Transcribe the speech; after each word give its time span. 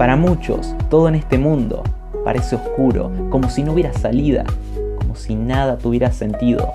Para 0.00 0.16
muchos, 0.16 0.74
todo 0.88 1.08
en 1.08 1.14
este 1.14 1.36
mundo 1.36 1.82
parece 2.24 2.56
oscuro, 2.56 3.12
como 3.28 3.50
si 3.50 3.62
no 3.62 3.74
hubiera 3.74 3.92
salida, 3.92 4.46
como 4.96 5.14
si 5.14 5.34
nada 5.34 5.76
tuviera 5.76 6.10
sentido. 6.10 6.72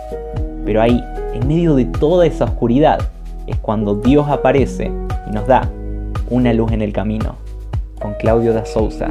Pero 0.63 0.79
ahí, 0.79 1.03
en 1.33 1.47
medio 1.47 1.73
de 1.73 1.85
toda 1.85 2.27
esa 2.27 2.45
oscuridad, 2.45 2.99
es 3.47 3.57
cuando 3.57 3.95
Dios 3.95 4.27
aparece 4.29 4.91
y 5.27 5.31
nos 5.31 5.47
da 5.47 5.67
una 6.29 6.53
luz 6.53 6.71
en 6.71 6.83
el 6.83 6.93
camino. 6.93 7.35
Con 7.99 8.13
Claudio 8.13 8.53
da 8.53 8.63
Souza. 8.63 9.07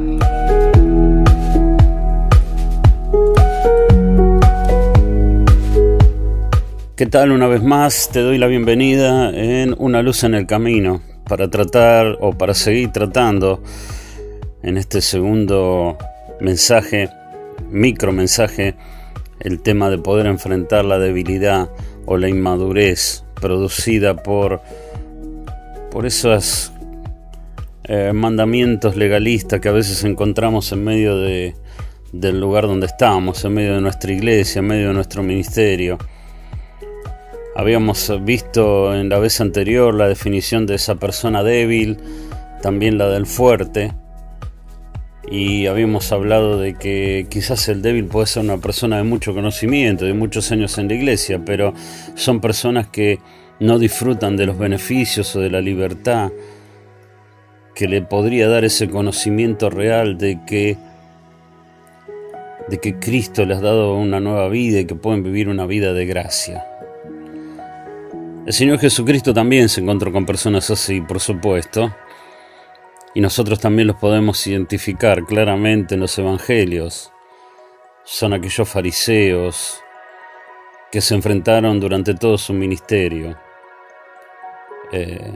¿Qué 6.95 7.05
tal? 7.05 7.31
Una 7.33 7.47
vez 7.47 7.61
más 7.61 8.07
te 8.13 8.21
doy 8.21 8.37
la 8.37 8.47
bienvenida 8.47 9.31
en 9.31 9.75
Una 9.77 10.01
luz 10.01 10.23
en 10.23 10.35
el 10.35 10.47
camino 10.47 11.01
para 11.27 11.49
tratar 11.49 12.17
o 12.21 12.31
para 12.31 12.53
seguir 12.53 12.93
tratando 12.93 13.59
en 14.65 14.77
este 14.77 14.99
segundo 15.01 15.95
mensaje, 16.41 17.09
micro 17.69 18.11
mensaje, 18.11 18.73
el 19.39 19.61
tema 19.61 19.91
de 19.91 19.99
poder 19.99 20.25
enfrentar 20.25 20.85
la 20.85 20.97
debilidad 20.97 21.69
o 22.07 22.17
la 22.17 22.29
inmadurez 22.29 23.23
producida 23.39 24.23
por, 24.23 24.61
por 25.91 26.07
esos 26.07 26.73
eh, 27.83 28.11
mandamientos 28.11 28.95
legalistas 28.95 29.59
que 29.59 29.69
a 29.69 29.71
veces 29.71 30.03
encontramos 30.03 30.71
en 30.71 30.83
medio 30.83 31.15
de, 31.15 31.53
del 32.11 32.41
lugar 32.41 32.65
donde 32.65 32.87
estamos, 32.87 33.45
en 33.45 33.53
medio 33.53 33.75
de 33.75 33.81
nuestra 33.81 34.11
iglesia, 34.11 34.59
en 34.59 34.65
medio 34.65 34.87
de 34.87 34.93
nuestro 34.95 35.21
ministerio. 35.21 35.99
Habíamos 37.55 38.11
visto 38.25 38.95
en 38.95 39.09
la 39.09 39.19
vez 39.19 39.39
anterior 39.41 39.93
la 39.93 40.07
definición 40.07 40.65
de 40.65 40.75
esa 40.75 40.95
persona 40.95 41.43
débil, 41.43 41.97
también 42.63 42.97
la 42.97 43.09
del 43.09 43.27
fuerte, 43.27 43.93
y 45.29 45.67
habíamos 45.67 46.11
hablado 46.11 46.59
de 46.59 46.75
que 46.75 47.27
quizás 47.29 47.67
el 47.69 47.81
débil 47.81 48.05
puede 48.05 48.27
ser 48.27 48.43
una 48.43 48.57
persona 48.57 48.97
de 48.97 49.03
mucho 49.03 49.33
conocimiento, 49.33 50.05
de 50.05 50.13
muchos 50.13 50.51
años 50.51 50.77
en 50.77 50.87
la 50.87 50.93
iglesia, 50.93 51.41
pero 51.43 51.73
son 52.15 52.41
personas 52.41 52.87
que 52.87 53.19
no 53.59 53.79
disfrutan 53.79 54.37
de 54.37 54.45
los 54.45 54.57
beneficios 54.57 55.35
o 55.35 55.39
de 55.39 55.49
la 55.49 55.61
libertad 55.61 56.31
que 57.73 57.87
le 57.87 58.01
podría 58.01 58.47
dar 58.47 58.63
ese 58.63 58.89
conocimiento 58.89 59.69
real 59.69 60.17
de 60.17 60.39
que 60.45 60.77
de 62.69 62.79
que 62.79 62.97
Cristo 62.97 63.45
les 63.45 63.59
ha 63.59 63.61
dado 63.61 63.95
una 63.95 64.19
nueva 64.19 64.49
vida 64.49 64.79
y 64.79 64.85
que 64.85 64.95
pueden 64.95 65.23
vivir 65.23 65.49
una 65.49 65.67
vida 65.67 65.93
de 65.93 66.05
gracia. 66.07 66.65
El 68.45 68.53
Señor 68.53 68.79
Jesucristo 68.79 69.33
también 69.33 69.69
se 69.69 69.81
encontró 69.81 70.11
con 70.11 70.25
personas 70.25 70.69
así, 70.71 71.01
por 71.01 71.19
supuesto, 71.19 71.93
y 73.15 73.21
nosotros 73.21 73.59
también 73.59 73.87
los 73.87 73.95
podemos 73.95 74.45
identificar 74.45 75.23
claramente 75.23 75.95
en 75.95 76.01
los 76.01 76.19
evangelios. 76.19 77.11
Son 78.03 78.33
aquellos 78.33 78.67
fariseos 78.67 79.81
que 80.91 80.99
se 80.99 81.15
enfrentaron 81.15 81.79
durante 81.79 82.13
todo 82.13 82.37
su 82.37 82.53
ministerio, 82.53 83.37
eh, 84.91 85.31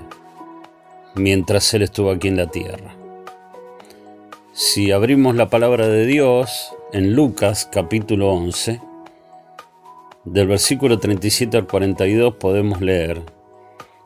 mientras 1.15 1.73
Él 1.73 1.83
estuvo 1.83 2.11
aquí 2.11 2.27
en 2.27 2.37
la 2.37 2.47
tierra. 2.47 2.95
Si 4.51 4.91
abrimos 4.91 5.35
la 5.35 5.49
palabra 5.49 5.87
de 5.87 6.05
Dios 6.05 6.75
en 6.91 7.15
Lucas 7.15 7.67
capítulo 7.71 8.29
11, 8.33 8.81
del 10.25 10.47
versículo 10.47 10.99
37 10.99 11.55
al 11.55 11.65
42 11.65 12.35
podemos 12.35 12.81
leer 12.81 13.21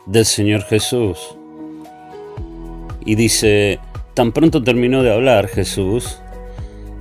del 0.06 0.26
Señor 0.26 0.62
Jesús. 0.62 1.38
Y 3.06 3.16
dice, 3.16 3.80
tan 4.14 4.32
pronto 4.32 4.64
terminó 4.64 5.04
de 5.04 5.14
hablar 5.14 5.48
Jesús, 5.48 6.20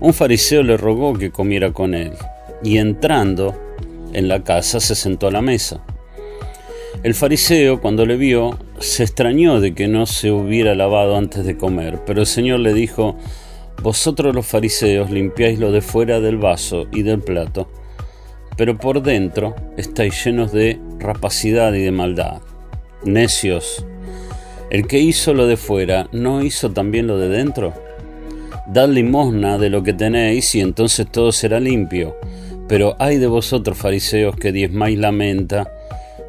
un 0.01 0.13
fariseo 0.13 0.63
le 0.63 0.77
rogó 0.77 1.15
que 1.15 1.31
comiera 1.31 1.73
con 1.73 1.95
él, 1.95 2.13
y 2.63 2.79
entrando 2.79 3.55
en 4.13 4.29
la 4.29 4.43
casa 4.43 4.81
se 4.81 4.95
sentó 4.95 5.29
a 5.29 5.33
la 5.33 5.43
mesa. 5.43 5.83
El 7.03 7.15
fariseo, 7.15 7.81
cuando 7.81 8.07
le 8.07 8.17
vio, 8.17 8.59
se 8.79 9.03
extrañó 9.03 9.61
de 9.61 9.75
que 9.75 9.89
no 9.89 10.07
se 10.07 10.31
hubiera 10.31 10.75
lavado 10.75 11.17
antes 11.17 11.45
de 11.45 11.57
comer, 11.57 12.01
pero 12.07 12.21
el 12.21 12.27
Señor 12.27 12.61
le 12.61 12.75
dijo, 12.75 13.17
Vosotros 13.83 14.33
los 14.33 14.47
fariseos 14.47 15.11
limpiáis 15.11 15.59
lo 15.59 15.73
de 15.73 15.81
fuera 15.81 16.21
del 16.21 16.37
vaso 16.37 16.87
y 16.93 17.03
del 17.03 17.21
plato, 17.21 17.69
pero 18.57 18.79
por 18.79 19.03
dentro 19.03 19.57
estáis 19.77 20.25
llenos 20.25 20.53
de 20.53 20.79
rapacidad 21.01 21.73
y 21.73 21.83
de 21.83 21.91
maldad. 21.91 22.43
Necios, 23.05 23.85
el 24.73 24.87
que 24.87 25.01
hizo 25.01 25.35
lo 25.35 25.47
de 25.47 25.59
fuera, 25.59 26.09
¿no 26.13 26.43
hizo 26.43 26.71
también 26.71 27.07
lo 27.07 27.19
de 27.19 27.29
dentro? 27.29 27.75
Dad 28.67 28.89
limosna 28.89 29.59
de 29.59 29.69
lo 29.69 29.83
que 29.83 29.93
tenéis 29.93 30.55
y 30.55 30.63
entonces 30.63 31.07
todo 31.13 31.31
será 31.31 31.61
limpio. 31.61 32.17
Pero 32.69 32.97
hay 32.99 33.19
de 33.19 33.27
vosotros, 33.27 33.77
fariseos, 33.77 34.35
que 34.35 34.51
diezmáis 34.51 34.99
la 34.99 35.13
menta, 35.13 35.71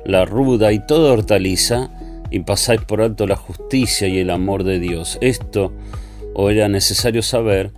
la 0.04 0.26
ruda 0.26 0.74
y 0.74 0.86
toda 0.86 1.14
hortaliza, 1.14 1.90
y 2.32 2.42
pasáis 2.42 2.82
por 2.82 3.02
alto 3.02 3.28
la 3.28 3.38
justicia 3.38 4.10
y 4.10 4.20
el 4.20 4.30
amor 4.30 4.66
de 4.66 4.80
Dios. 4.80 5.18
Esto 5.22 5.72
os 6.34 6.52
era 6.52 6.68
necesario 6.68 7.22
saber, 7.22 7.72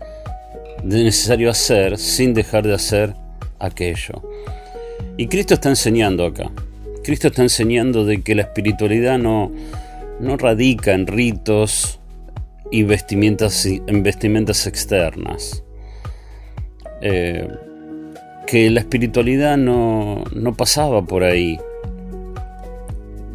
necesario 0.83 1.51
hacer, 1.51 1.99
sin 1.99 2.33
dejar 2.33 2.65
de 2.65 2.73
hacer 2.73 3.13
aquello. 3.59 4.23
Y 5.15 5.27
Cristo 5.27 5.53
está 5.53 5.69
enseñando 5.69 6.25
acá. 6.25 6.49
Cristo 7.03 7.27
está 7.27 7.43
enseñando 7.43 8.03
de 8.03 8.23
que 8.23 8.33
la 8.33 8.41
espiritualidad 8.41 9.19
no, 9.19 9.51
no 10.19 10.37
radica 10.37 10.93
en 10.93 11.07
ritos 11.07 11.99
y 12.71 12.83
vestimentas, 12.83 13.65
en 13.65 14.03
vestimentas 14.03 14.67
externas. 14.67 15.63
Eh, 17.01 17.47
que 18.47 18.69
la 18.69 18.79
espiritualidad 18.79 19.57
no, 19.57 20.23
no 20.33 20.53
pasaba 20.53 21.03
por 21.03 21.23
ahí. 21.23 21.59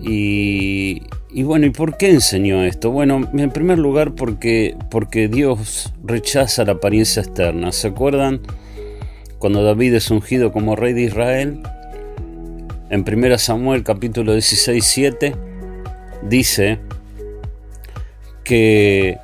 Y, 0.03 1.03
y, 1.31 1.43
bueno, 1.43 1.67
¿y 1.67 1.71
por 1.71 1.97
qué 1.97 2.11
enseñó 2.11 2.65
esto? 2.65 2.91
Bueno, 2.91 3.29
en 3.33 3.51
primer 3.51 3.79
lugar 3.79 4.15
porque, 4.15 4.77
porque 4.91 5.29
Dios 5.29 5.93
rechaza 6.03 6.65
la 6.65 6.73
apariencia 6.73 7.23
externa. 7.23 7.73
¿Se 7.73 7.89
acuerdan? 7.89 8.41
cuando 9.41 9.65
David 9.65 9.95
es 9.95 10.11
ungido 10.11 10.53
como 10.53 10.77
rey 10.77 10.93
de 10.93 11.01
Israel, 11.01 11.63
en 12.91 13.05
1 13.09 13.39
Samuel 13.39 13.83
capítulo 13.83 14.35
16, 14.35 14.85
7, 14.85 15.35
dice 16.23 16.79
que 18.45 19.19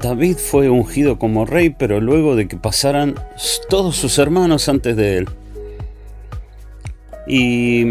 David 0.00 0.36
fue 0.36 0.68
ungido 0.68 1.18
como 1.18 1.46
rey, 1.46 1.70
pero 1.70 2.00
luego 2.00 2.36
de 2.36 2.48
que 2.48 2.56
pasaran 2.56 3.14
todos 3.68 3.96
sus 3.96 4.18
hermanos 4.18 4.68
antes 4.68 4.96
de 4.96 5.18
él. 5.18 5.28
Y, 7.26 7.84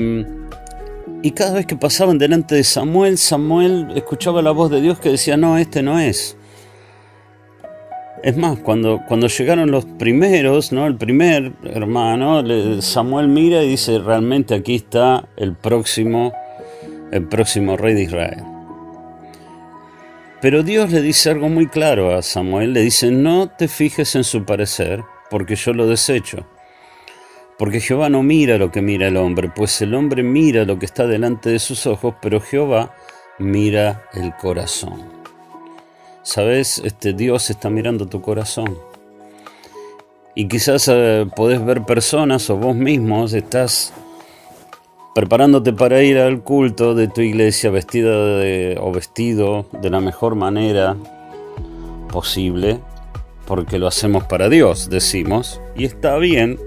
y 1.23 1.31
cada 1.31 1.53
vez 1.53 1.65
que 1.65 1.75
pasaban 1.75 2.17
delante 2.17 2.55
de 2.55 2.63
Samuel, 2.63 3.17
Samuel 3.17 3.87
escuchaba 3.95 4.41
la 4.41 4.51
voz 4.51 4.69
de 4.69 4.81
Dios 4.81 4.99
que 4.99 5.09
decía, 5.09 5.37
no, 5.37 5.57
este 5.57 5.81
no 5.81 5.99
es. 5.99 6.37
Es 8.23 8.37
más, 8.37 8.59
cuando, 8.59 9.01
cuando 9.05 9.27
llegaron 9.27 9.71
los 9.71 9.85
primeros, 9.85 10.71
¿no? 10.71 10.87
El 10.87 10.95
primer 10.95 11.51
hermano, 11.65 12.41
Samuel 12.81 13.27
mira 13.27 13.63
y 13.63 13.69
dice, 13.69 13.99
realmente 13.99 14.55
aquí 14.55 14.75
está 14.75 15.27
el 15.35 15.55
próximo, 15.55 16.31
el 17.13 17.27
próximo 17.27 17.77
rey 17.77 17.93
de 17.93 18.03
Israel. 18.03 18.43
Pero 20.41 20.63
Dios 20.63 20.91
le 20.91 21.01
dice 21.01 21.29
algo 21.29 21.47
muy 21.47 21.67
claro 21.67 22.15
a 22.15 22.21
Samuel, 22.21 22.73
le 22.73 22.81
dice, 22.81 23.11
no 23.11 23.49
te 23.49 23.67
fijes 23.67 24.15
en 24.15 24.23
su 24.23 24.43
parecer, 24.43 25.03
porque 25.29 25.55
yo 25.55 25.73
lo 25.73 25.87
desecho. 25.87 26.45
Porque 27.57 27.79
Jehová 27.79 28.09
no 28.09 28.23
mira 28.23 28.57
lo 28.57 28.71
que 28.71 28.81
mira 28.81 29.07
el 29.07 29.15
hombre, 29.15 29.51
pues 29.55 29.79
el 29.81 29.93
hombre 29.93 30.23
mira 30.23 30.65
lo 30.65 30.79
que 30.79 30.87
está 30.87 31.05
delante 31.05 31.49
de 31.51 31.59
sus 31.59 31.85
ojos, 31.85 32.15
pero 32.19 32.41
Jehová 32.41 32.95
mira 33.37 34.05
el 34.13 34.35
corazón. 34.35 35.03
Sabes, 36.23 36.81
este 36.83 37.13
Dios 37.13 37.51
está 37.51 37.69
mirando 37.69 38.07
tu 38.07 38.21
corazón. 38.21 38.77
Y 40.35 40.47
quizás 40.47 40.89
eh, 40.91 41.27
podés 41.35 41.63
ver 41.63 41.83
personas 41.83 42.49
o 42.49 42.57
vos 42.57 42.75
mismos 42.75 43.33
estás 43.33 43.93
preparándote 45.13 45.73
para 45.73 46.01
ir 46.01 46.17
al 46.17 46.41
culto 46.41 46.95
de 46.95 47.07
tu 47.07 47.21
iglesia 47.21 47.69
vestida 47.69 48.11
o 48.81 48.91
vestido 48.91 49.67
de 49.81 49.89
la 49.89 49.99
mejor 49.99 50.35
manera 50.35 50.95
posible, 52.11 52.79
porque 53.45 53.77
lo 53.77 53.87
hacemos 53.87 54.23
para 54.23 54.49
Dios, 54.49 54.89
decimos, 54.89 55.61
y 55.75 55.85
está 55.85 56.17
bien, 56.17 56.59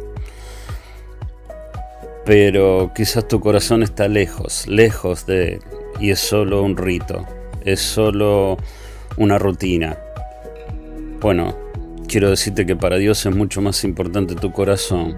pero 2.25 2.93
quizás 2.94 3.26
tu 3.26 3.40
corazón 3.40 3.82
está 3.82 4.08
lejos, 4.08 4.66
lejos 4.66 5.26
de 5.26 5.54
Él, 5.54 5.60
y 6.00 6.10
es 6.10 6.20
solo 6.20 6.62
un 6.62 6.76
rito, 6.76 7.25
es 7.64 7.81
solo 7.81 8.58
una 9.16 9.38
rutina. 9.38 9.96
Bueno, 11.20 11.56
quiero 12.06 12.31
decirte 12.31 12.66
que 12.66 12.76
para 12.76 12.96
Dios 12.96 13.25
es 13.26 13.34
mucho 13.34 13.60
más 13.60 13.82
importante 13.84 14.34
tu 14.34 14.52
corazón 14.52 15.16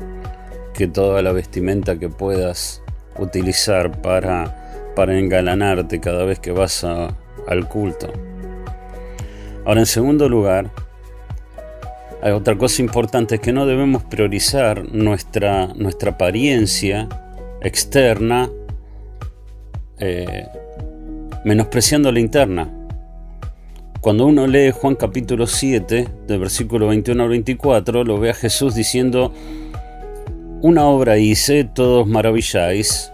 que 0.75 0.87
toda 0.87 1.23
la 1.23 1.33
vestimenta 1.33 1.99
que 1.99 2.09
puedas 2.09 2.83
utilizar 3.19 4.01
para, 4.01 4.93
para 4.95 5.19
engalanarte 5.19 6.01
cada 6.01 6.25
vez 6.25 6.39
que 6.39 6.53
vas 6.53 6.85
al 6.85 7.69
culto. 7.69 8.13
Ahora, 9.65 9.81
en 9.81 9.87
segundo 9.87 10.29
lugar, 10.29 10.71
hay 12.23 12.33
otra 12.33 12.57
cosa 12.57 12.83
importante 12.83 13.37
es 13.37 13.41
que 13.41 13.53
no 13.53 13.67
debemos 13.67 14.03
priorizar 14.03 14.93
nuestra, 14.93 15.69
nuestra 15.75 16.13
apariencia 16.13 17.09
externa 17.61 18.51
eh, 19.99 20.47
menospreciando 21.45 22.11
la 22.11 22.21
interna. 22.21 22.69
Cuando 24.01 24.27
uno 24.27 24.47
lee 24.47 24.71
Juan 24.71 24.95
capítulo 24.95 25.47
7, 25.47 26.09
del 26.27 26.39
versículo 26.41 26.89
21 26.89 27.23
al 27.23 27.29
24, 27.29 28.05
lo 28.05 28.19
ve 28.19 28.31
a 28.31 28.35
Jesús 28.35 28.75
diciendo, 28.75 29.33
una 30.61 30.87
obra 30.87 31.19
hice, 31.19 31.65
todos 31.65 32.07
maravilláis. 32.07 33.13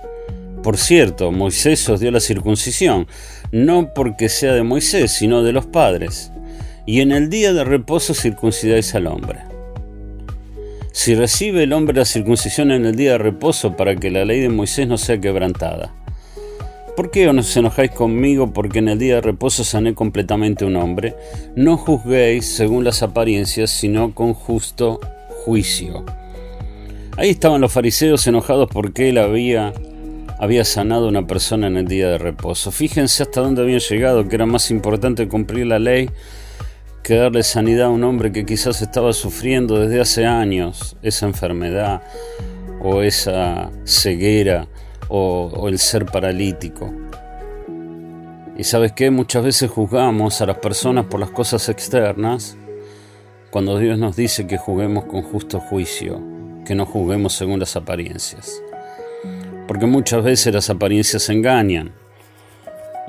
Por 0.63 0.79
cierto, 0.79 1.31
Moisés 1.31 1.87
os 1.91 2.01
dio 2.01 2.11
la 2.11 2.21
circuncisión, 2.21 3.07
no 3.53 3.93
porque 3.95 4.29
sea 4.29 4.55
de 4.55 4.63
Moisés, 4.63 5.13
sino 5.13 5.43
de 5.43 5.53
los 5.53 5.67
padres. 5.67 6.33
Y 6.87 7.01
en 7.01 7.13
el 7.13 7.29
día 7.29 7.53
de 7.53 7.65
reposo 7.65 8.15
circuncidáis 8.15 8.95
al 8.95 9.07
hombre. 9.07 9.41
Si 10.93 11.15
recibe 11.15 11.65
el 11.65 11.73
hombre 11.73 11.97
la 11.97 12.05
circuncisión 12.05 12.71
en 12.71 12.87
el 12.87 12.97
día 12.97 13.13
de 13.13 13.19
reposo 13.19 13.77
para 13.77 13.97
que 13.97 14.11
la 14.11 14.25
ley 14.25 14.41
de 14.41 14.49
Moisés 14.49 14.89
no 14.89 14.97
sea 14.97 15.21
quebrantada. 15.21 15.93
¿Por 16.97 17.11
qué 17.11 17.29
os 17.29 17.57
enojáis 17.57 17.91
conmigo 17.91 18.53
porque 18.53 18.79
en 18.79 18.89
el 18.89 18.99
día 18.99 19.17
de 19.17 19.21
reposo 19.21 19.65
sané 19.65 19.95
completamente 19.95 20.65
un 20.65 20.77
hombre? 20.77 21.17
No 21.57 21.77
juzguéis 21.77 22.47
según 22.47 22.85
las 22.85 23.03
apariencias, 23.03 23.71
sino 23.71 24.15
con 24.15 24.33
justo 24.33 25.01
juicio. 25.45 26.05
Ahí 27.17 27.31
estaban 27.31 27.61
los 27.61 27.73
fariseos 27.73 28.27
enojados 28.27 28.69
porque 28.73 29.11
él 29.11 29.19
había, 29.19 29.73
había 30.39 30.65
sanado 30.65 31.07
a 31.07 31.09
una 31.09 31.27
persona 31.27 31.69
en 31.69 31.77
el 31.77 31.87
día 31.87 32.09
de 32.09 32.19
reposo. 32.19 32.73
Fíjense 32.73 33.23
hasta 33.23 33.41
dónde 33.41 33.63
habían 33.63 33.81
llegado, 33.81 34.29
que 34.29 34.35
era 34.35 34.47
más 34.47 34.71
importante 34.71 35.29
cumplir 35.29 35.67
la 35.67 35.79
ley 35.79 36.11
que 37.05 37.17
darle 37.17 37.43
sanidad 37.43 37.87
a 37.87 37.91
un 37.91 38.03
hombre 38.03 38.33
que 38.33 38.47
quizás 38.47 38.81
estaba 38.81 39.13
sufriendo 39.13 39.79
desde 39.79 40.01
hace 40.01 40.25
años 40.25 40.97
esa 41.03 41.27
enfermedad 41.27 42.03
o 42.83 43.03
esa 43.03 43.71
ceguera 43.85 44.67
o, 45.09 45.69
el 45.69 45.79
ser 45.79 46.07
paralítico. 46.07 46.93
Y 48.57 48.65
sabes 48.65 48.93
qué, 48.93 49.11
muchas 49.11 49.45
veces 49.45 49.71
juzgamos 49.71 50.41
a 50.41 50.47
las 50.47 50.59
personas 50.59 51.05
por 51.05 51.21
las 51.21 51.31
cosas 51.31 51.69
externas 51.69 52.57
cuando 53.51 53.79
Dios 53.79 53.99
nos 53.99 54.17
dice 54.17 54.47
que 54.47 54.57
juguemos 54.57 55.05
con 55.05 55.23
justo 55.23 55.61
juicio, 55.61 56.23
que 56.65 56.75
no 56.75 56.87
juguemos 56.87 57.35
según 57.35 57.61
las 57.61 57.77
apariencias. 57.77 58.61
Porque 59.67 59.87
muchas 59.87 60.23
veces 60.23 60.53
las 60.53 60.71
apariencias 60.71 61.29
engañan. 61.29 61.93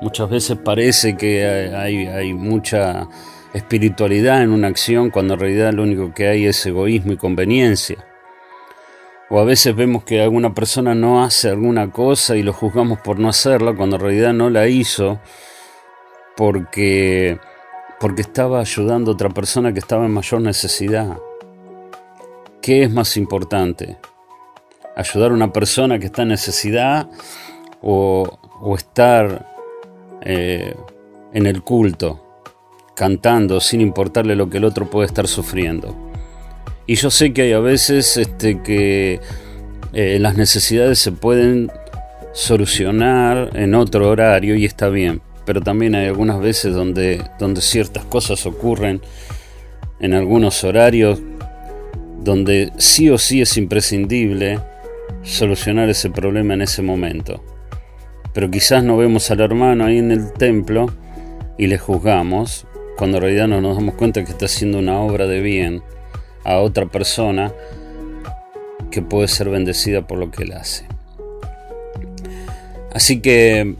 Muchas 0.01 0.29
veces 0.29 0.57
parece 0.57 1.15
que 1.15 1.71
hay, 1.75 2.07
hay 2.07 2.33
mucha 2.33 3.07
espiritualidad 3.53 4.43
en 4.43 4.51
una 4.51 4.67
acción 4.67 5.09
cuando 5.09 5.35
en 5.35 5.39
realidad 5.39 5.73
lo 5.73 5.83
único 5.83 6.13
que 6.13 6.27
hay 6.27 6.45
es 6.45 6.65
egoísmo 6.65 7.13
y 7.13 7.17
conveniencia. 7.17 7.97
O 9.29 9.39
a 9.39 9.43
veces 9.43 9.75
vemos 9.75 10.03
que 10.03 10.21
alguna 10.21 10.53
persona 10.53 10.93
no 10.93 11.23
hace 11.23 11.49
alguna 11.49 11.89
cosa 11.89 12.35
y 12.35 12.43
lo 12.43 12.53
juzgamos 12.53 12.99
por 12.99 13.17
no 13.17 13.29
hacerla 13.29 13.73
cuando 13.73 13.95
en 13.95 14.01
realidad 14.01 14.33
no 14.33 14.49
la 14.49 14.67
hizo 14.67 15.19
porque, 16.35 17.39
porque 17.99 18.21
estaba 18.21 18.59
ayudando 18.59 19.11
a 19.11 19.13
otra 19.15 19.29
persona 19.29 19.73
que 19.73 19.79
estaba 19.79 20.05
en 20.05 20.11
mayor 20.11 20.41
necesidad. 20.41 21.17
¿Qué 22.65 22.81
es 22.81 22.91
más 22.91 23.15
importante? 23.15 23.97
¿Ayudar 24.95 25.29
a 25.29 25.35
una 25.35 25.53
persona 25.53 25.99
que 25.99 26.07
está 26.07 26.23
en 26.23 26.29
necesidad 26.29 27.07
o, 27.79 28.39
estar 28.75 29.55
eh, 30.23 30.73
en 31.31 31.45
el 31.45 31.61
culto, 31.61 32.41
cantando 32.95 33.59
sin 33.59 33.81
importarle 33.81 34.35
lo 34.35 34.49
que 34.49 34.57
el 34.57 34.65
otro 34.65 34.89
puede 34.89 35.05
estar 35.05 35.27
sufriendo? 35.27 35.95
Y 36.87 36.95
yo 36.95 37.11
sé 37.11 37.33
que 37.33 37.43
hay 37.43 37.51
a 37.51 37.59
veces 37.59 38.17
este, 38.17 38.63
que 38.63 39.19
eh, 39.93 40.17
las 40.19 40.35
necesidades 40.35 40.97
se 40.97 41.11
pueden 41.11 41.71
solucionar 42.33 43.51
en 43.53 43.75
otro 43.75 44.09
horario 44.09 44.55
y 44.55 44.65
está 44.65 44.89
bien, 44.89 45.21
pero 45.45 45.61
también 45.61 45.93
hay 45.93 46.07
algunas 46.07 46.39
veces 46.39 46.73
donde, 46.73 47.21
donde 47.37 47.61
ciertas 47.61 48.05
cosas 48.05 48.43
ocurren 48.47 49.01
en 49.99 50.15
algunos 50.15 50.63
horarios 50.63 51.21
donde 52.25 52.73
sí 52.77 53.09
o 53.11 53.19
sí 53.19 53.39
es 53.39 53.55
imprescindible 53.55 54.59
solucionar 55.21 55.89
ese 55.89 56.09
problema 56.09 56.55
en 56.55 56.63
ese 56.63 56.81
momento. 56.81 57.43
Pero 58.33 58.49
quizás 58.49 58.83
no 58.83 58.97
vemos 58.97 59.29
al 59.29 59.41
hermano 59.41 59.85
ahí 59.85 59.99
en 59.99 60.11
el 60.11 60.33
templo 60.33 60.87
y 61.57 61.67
le 61.67 61.77
juzgamos, 61.77 62.65
cuando 62.97 63.17
en 63.17 63.23
realidad 63.23 63.47
no 63.47 63.61
nos 63.61 63.77
damos 63.77 63.93
cuenta 63.93 64.25
que 64.25 64.31
está 64.31 64.45
haciendo 64.45 64.79
una 64.79 64.99
obra 64.99 65.27
de 65.27 65.39
bien 65.39 65.83
a 66.43 66.57
otra 66.57 66.87
persona 66.87 67.53
que 68.89 69.03
puede 69.03 69.27
ser 69.27 69.49
bendecida 69.49 70.07
por 70.07 70.17
lo 70.17 70.31
que 70.31 70.43
él 70.43 70.53
hace. 70.53 70.85
Así 72.91 73.21
que 73.21 73.75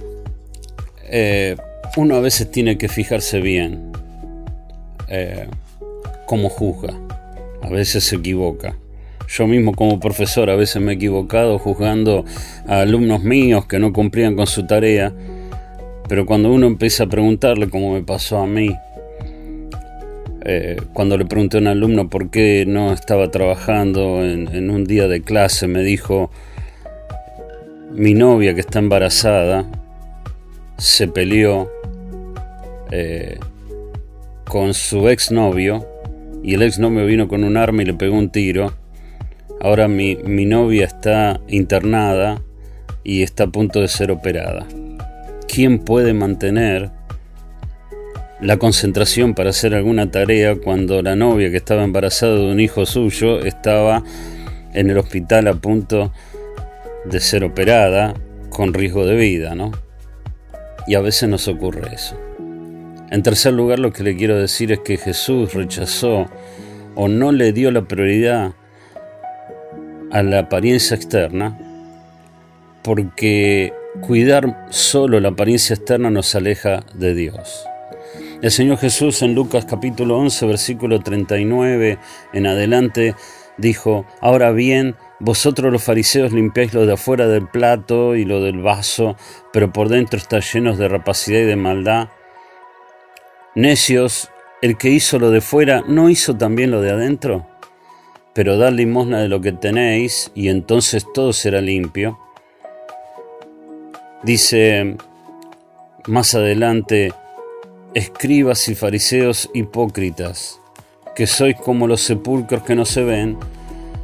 eh, 1.10 1.56
uno 1.98 2.16
a 2.16 2.20
veces 2.20 2.52
tiene 2.52 2.78
que 2.78 2.90
fijarse 2.90 3.42
bien 3.42 3.92
eh, 5.08 5.48
cómo 6.28 6.50
juzga. 6.50 6.94
A 7.66 7.70
veces 7.70 8.04
se 8.04 8.18
equivoca. 8.18 8.78
Yo 9.28 9.48
mismo 9.48 9.74
como 9.74 10.00
profesor 10.00 10.52
a 10.52 10.56
veces 10.56 10.82
me 10.84 10.92
he 10.92 10.96
equivocado 10.96 11.58
juzgando 11.58 12.24
a 12.68 12.82
alumnos 12.82 13.24
míos 13.24 13.66
que 13.66 13.80
no 13.80 13.92
cumplían 13.92 14.36
con 14.36 14.46
su 14.46 14.68
tarea, 14.68 15.12
pero 16.08 16.28
cuando 16.28 16.52
uno 16.52 16.68
empieza 16.68 17.06
a 17.06 17.08
preguntarle, 17.08 17.68
como 17.68 17.94
me 17.94 18.04
pasó 18.04 18.38
a 18.38 18.46
mí, 18.46 18.70
eh, 20.46 20.78
cuando 20.94 21.18
le 21.18 21.26
pregunté 21.26 21.58
a 21.58 21.62
un 21.62 21.68
alumno 21.68 22.08
por 22.08 22.30
qué 22.30 22.66
no 22.68 22.94
estaba 22.94 23.32
trabajando 23.32 24.24
en, 24.24 24.70
un 24.70 24.86
día 24.86 25.08
de 25.08 25.24
clase, 25.24 25.68
me 25.68 25.82
dijo, 25.82 26.30
mi 27.92 28.14
novia 28.14 28.54
que 28.54 28.60
está 28.60 28.78
embarazada 28.78 29.66
se 30.78 31.08
peleó 31.08 31.72
eh, 32.92 33.40
con 34.48 34.76
su 34.76 35.10
exnovio 35.10 35.95
y 36.46 36.54
el 36.54 36.62
exnovio 36.62 37.08
vino 37.08 37.28
con 37.28 37.44
un 37.44 37.58
arma 37.58 37.82
y 37.82 37.86
le 37.86 37.96
pegó 37.96 38.16
un 38.16 38.30
tiro. 38.30 38.72
Ahora 39.60 39.88
mi, 39.88 40.16
mi 40.16 40.46
novia 40.46 40.86
está 40.86 41.42
internada 41.48 42.40
y 43.04 43.24
está 43.24 43.46
a 43.46 43.48
punto 43.48 43.82
de 43.82 43.88
ser 43.88 44.12
operada. 44.12 44.68
¿Quién 45.48 45.80
puede 45.80 46.14
mantener 46.14 46.92
la 48.42 48.58
concentración 48.58 49.34
para 49.34 49.50
hacer 49.50 49.74
alguna 49.74 50.12
tarea 50.12 50.56
cuando 50.56 51.02
la 51.02 51.16
novia 51.16 51.50
que 51.50 51.58
estaba 51.58 51.84
embarazada 51.84 52.36
de 52.36 52.52
un 52.52 52.60
hijo 52.60 52.86
suyo 52.86 53.40
estaba 53.40 54.04
en 54.74 54.92
el 54.92 55.00
hospital 55.00 55.48
a 55.48 55.56
punto 55.56 56.14
de 57.06 57.22
ser 57.22 57.44
operada 57.44 58.14
con 58.52 58.76
riesgo 58.76 59.04
de 59.08 59.16
vida, 59.16 59.56
¿no? 59.56 59.72
Y 60.86 60.94
a 60.94 61.02
veces 61.02 61.28
nos 61.28 61.48
ocurre 61.48 61.96
eso. 61.96 62.16
En 63.12 63.22
tercer 63.24 63.54
lugar, 63.54 63.80
lo 63.80 63.94
que 63.94 64.04
le 64.04 64.16
quiero 64.16 64.36
decir 64.36 64.72
es 64.72 64.80
que 64.80 64.98
Jesús 64.98 65.54
rechazó 65.54 66.26
o 66.96 67.08
no 67.08 67.32
le 67.32 67.54
dio 67.54 67.72
la 67.72 67.88
prioridad 67.88 68.54
a 70.12 70.24
la 70.24 70.40
apariencia 70.40 70.96
externa 70.96 71.58
porque 72.84 73.74
cuidar 74.02 74.68
solo 74.70 75.20
la 75.20 75.30
apariencia 75.30 75.76
externa 75.76 76.10
nos 76.10 76.34
aleja 76.36 76.84
de 76.94 77.14
Dios. 77.14 77.66
El 78.42 78.52
Señor 78.52 78.78
Jesús 78.78 79.22
en 79.22 79.34
Lucas 79.34 79.66
capítulo 79.66 80.18
11, 80.18 80.46
versículo 80.46 81.00
39 81.00 81.98
en 82.34 82.48
adelante 82.48 83.16
dijo, 83.58 84.06
ahora 84.22 84.52
bien, 84.52 84.96
vosotros 85.20 85.72
los 85.72 85.84
fariseos 85.84 86.32
limpiáis 86.34 86.74
lo 86.74 86.86
de 86.86 86.94
afuera 86.94 87.28
del 87.28 87.48
plato 87.48 88.16
y 88.16 88.26
lo 88.26 88.42
del 88.42 88.62
vaso, 88.62 89.16
pero 89.54 89.72
por 89.72 89.90
dentro 89.90 90.18
está 90.18 90.40
llenos 90.40 90.78
de 90.78 90.88
rapacidad 90.88 91.40
y 91.40 91.46
de 91.46 91.56
maldad. 91.56 92.10
Necios, 93.56 94.30
el 94.62 94.78
que 94.78 94.90
hizo 94.90 95.18
lo 95.18 95.32
de 95.32 95.40
fuera, 95.40 95.82
¿no 95.88 96.10
hizo 96.10 96.36
también 96.36 96.72
lo 96.72 96.82
de 96.82 96.92
adentro? 96.92 97.48
Pero 98.34 98.58
dad 98.58 98.74
limosna 98.74 99.22
de 99.22 99.30
lo 99.30 99.40
que 99.40 99.54
tenéis, 99.54 100.30
y 100.36 100.50
entonces 100.50 101.06
todo 101.14 101.32
será 101.32 101.62
limpio. 101.62 102.20
Dice 104.24 104.98
más 106.08 106.36
adelante, 106.36 107.14
escribas 107.94 108.68
y 108.68 108.76
fariseos 108.76 109.50
hipócritas, 109.54 110.60
que 111.16 111.26
sois 111.26 111.56
como 111.56 111.88
los 111.88 112.02
sepulcros 112.02 112.64
que 112.64 112.76
no 112.76 112.84
se 112.84 113.04
ven, 113.04 113.38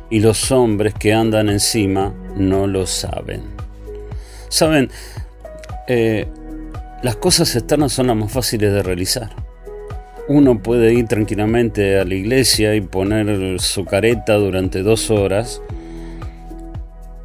y 0.09 0.19
los 0.19 0.49
hombres 0.51 0.93
que 0.93 1.13
andan 1.13 1.49
encima 1.49 2.13
no 2.37 2.67
lo 2.67 2.85
saben. 2.85 3.43
Saben, 4.47 4.89
eh, 5.87 6.27
las 7.01 7.15
cosas 7.17 7.55
externas 7.55 7.91
son 7.93 8.07
las 8.07 8.15
más 8.15 8.31
fáciles 8.31 8.71
de 8.71 8.83
realizar. 8.83 9.40
Uno 10.33 10.63
puede 10.63 10.93
ir 10.93 11.09
tranquilamente 11.09 11.99
a 11.99 12.05
la 12.05 12.15
iglesia 12.15 12.73
y 12.73 12.79
poner 12.79 13.59
su 13.59 13.83
careta 13.83 14.35
durante 14.35 14.81
dos 14.81 15.11
horas 15.11 15.61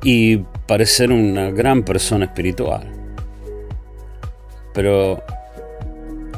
y 0.03 0.39
parecer 0.67 1.13
una 1.13 1.53
gran 1.53 1.85
persona 1.85 2.25
espiritual. 2.25 2.83
Pero 4.75 5.23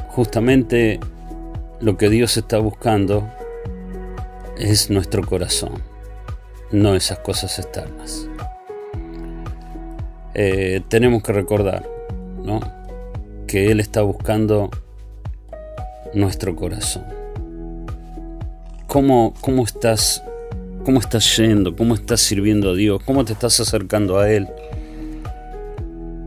justamente 0.09 0.99
lo 1.81 1.97
que 1.97 2.07
Dios 2.07 2.37
está 2.37 2.59
buscando 2.59 3.27
es 4.55 4.91
nuestro 4.91 5.25
corazón, 5.25 5.81
no 6.71 6.93
esas 6.93 7.17
cosas 7.17 7.57
externas. 7.57 8.29
Eh, 10.35 10.81
tenemos 10.87 11.23
que 11.23 11.33
recordar 11.33 11.83
¿no? 12.43 12.59
que 13.47 13.71
Él 13.71 13.79
está 13.79 14.03
buscando 14.03 14.69
nuestro 16.13 16.55
corazón. 16.55 17.03
¿Cómo, 18.87 19.33
cómo, 19.41 19.63
estás, 19.63 20.23
¿Cómo 20.83 20.99
estás 20.99 21.37
yendo? 21.37 21.75
¿Cómo 21.75 21.93
estás 21.93 22.21
sirviendo 22.21 22.71
a 22.71 22.73
Dios? 22.73 23.01
¿Cómo 23.05 23.23
te 23.23 23.33
estás 23.33 23.59
acercando 23.59 24.17
a 24.17 24.31
Él? 24.31 24.47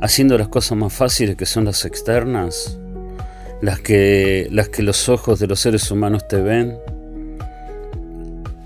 ¿Haciendo 0.00 0.38
las 0.38 0.48
cosas 0.48 0.78
más 0.78 0.92
fáciles 0.92 1.36
que 1.36 1.46
son 1.46 1.64
las 1.64 1.84
externas? 1.84 2.78
¿Las 3.60 3.80
que, 3.80 4.48
las 4.50 4.68
que 4.68 4.82
los 4.82 5.08
ojos 5.08 5.38
de 5.38 5.46
los 5.46 5.60
seres 5.60 5.90
humanos 5.90 6.26
te 6.28 6.40
ven? 6.40 6.78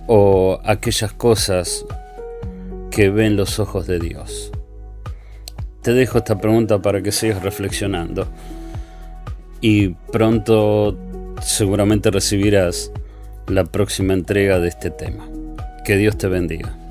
¿O 0.07 0.61
aquellas 0.65 1.13
cosas 1.13 1.85
que 2.91 3.11
ven 3.11 3.37
los 3.37 3.59
ojos 3.59 3.87
de 3.87 3.99
Dios? 3.99 4.53
Te 5.83 5.93
dejo 5.93 6.19
esta 6.19 6.39
pregunta 6.39 6.83
para 6.83 7.03
que 7.03 7.13
sigas 7.13 7.43
reflexionando 7.43 8.27
y 9.61 9.91
pronto 10.13 10.97
seguramente 11.43 12.11
recibirás 12.11 12.91
la 13.49 13.65
próxima 13.65 14.15
entrega 14.15 14.59
de 14.59 14.69
este 14.69 14.91
tema. 14.91 15.29
Que 15.85 15.97
Dios 15.97 16.19
te 16.19 16.29
bendiga. 16.29 16.86